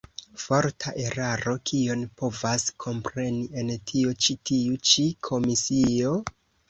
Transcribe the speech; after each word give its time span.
Forta 0.43 0.93
eraro: 1.01 1.51
kion 1.71 2.01
povas 2.21 2.65
kompreni 2.85 3.45
en 3.63 3.69
tio 3.93 4.17
ĉi 4.27 4.37
tiu 4.51 4.81
ĉi 4.93 5.07
komisio? 5.29 6.17